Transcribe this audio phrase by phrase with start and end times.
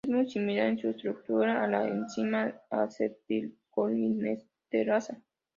[0.03, 5.21] Es muy similar en su estructura a la enzima acetilcolinesterasa.